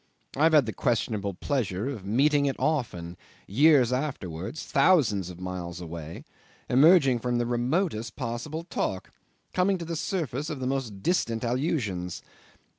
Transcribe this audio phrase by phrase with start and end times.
[0.35, 6.25] I've had the questionable pleasure of meeting it often, years afterwards, thousands of miles away,
[6.67, 9.11] emerging from the remotest possible talk,
[9.53, 12.23] coming to the surface of the most distant allusions.